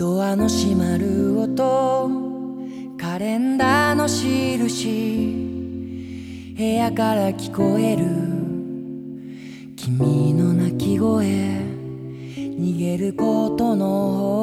[0.00, 2.10] ドアの閉まる音
[2.96, 6.54] カレンダーの印。
[6.56, 8.06] 部屋から聞こえる
[9.76, 11.26] 君の泣き声。
[12.34, 14.39] 逃げることの方